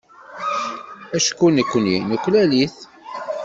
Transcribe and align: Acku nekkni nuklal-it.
Acku 1.17 1.47
nekkni 1.55 1.95
nuklal-it. 2.09 2.77